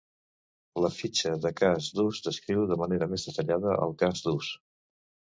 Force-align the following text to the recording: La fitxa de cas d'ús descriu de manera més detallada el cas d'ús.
La 0.83 0.89
fitxa 0.93 1.33
de 1.43 1.51
cas 1.59 1.89
d'ús 1.99 2.21
descriu 2.27 2.63
de 2.71 2.77
manera 2.83 3.09
més 3.11 3.25
detallada 3.27 3.75
el 3.83 3.93
cas 4.01 4.25
d'ús. 4.29 4.49